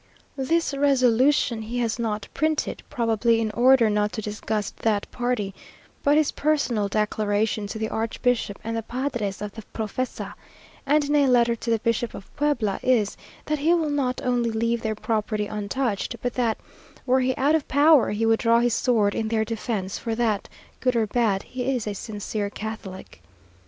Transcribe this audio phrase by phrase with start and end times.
[0.39, 5.53] This resolution he has not printed, probably in order not to disgust that party,
[6.03, 10.33] but his personal declaration to the archbishop and the padres of the Profesa,
[10.87, 14.49] and in a letter to the bishop of Puebla, is, that he will not only
[14.49, 16.57] leave their property untouched, but that,
[17.05, 20.49] were he out of power, he would draw his sword in their defence for that,
[20.79, 23.21] good or bad, he is a sincere Catholic.